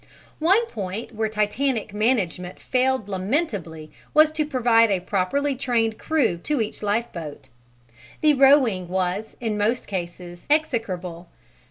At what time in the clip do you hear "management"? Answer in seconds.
1.93-2.57